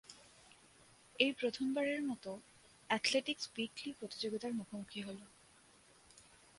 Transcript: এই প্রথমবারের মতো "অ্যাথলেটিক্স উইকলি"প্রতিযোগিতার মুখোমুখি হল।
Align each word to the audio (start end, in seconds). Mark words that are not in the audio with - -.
এই 1.15 1.31
প্রথমবারের 1.33 2.01
মতো 2.03 2.31
"অ্যাথলেটিক্স 2.89 3.45
উইকলি"প্রতিযোগিতার 3.55 4.53
মুখোমুখি 4.53 4.99
হল। 5.01 5.19